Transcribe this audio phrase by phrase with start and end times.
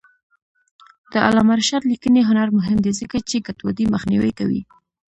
[1.11, 4.61] د علامه رشاد لیکنی هنر مهم دی ځکه چې ګډوډي مخنیوی کوي.